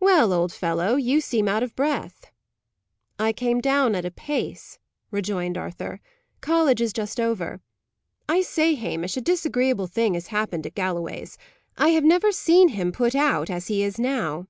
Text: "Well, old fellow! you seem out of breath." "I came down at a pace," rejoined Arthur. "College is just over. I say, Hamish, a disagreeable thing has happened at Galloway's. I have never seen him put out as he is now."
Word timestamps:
"Well, 0.00 0.32
old 0.32 0.52
fellow! 0.52 0.96
you 0.96 1.20
seem 1.20 1.46
out 1.46 1.62
of 1.62 1.76
breath." 1.76 2.32
"I 3.16 3.32
came 3.32 3.60
down 3.60 3.94
at 3.94 4.04
a 4.04 4.10
pace," 4.10 4.80
rejoined 5.12 5.56
Arthur. 5.56 6.00
"College 6.40 6.80
is 6.80 6.92
just 6.92 7.20
over. 7.20 7.60
I 8.28 8.40
say, 8.40 8.74
Hamish, 8.74 9.16
a 9.16 9.20
disagreeable 9.20 9.86
thing 9.86 10.14
has 10.14 10.26
happened 10.34 10.66
at 10.66 10.74
Galloway's. 10.74 11.38
I 11.76 11.90
have 11.90 12.02
never 12.02 12.32
seen 12.32 12.70
him 12.70 12.90
put 12.90 13.14
out 13.14 13.50
as 13.50 13.68
he 13.68 13.84
is 13.84 14.00
now." 14.00 14.48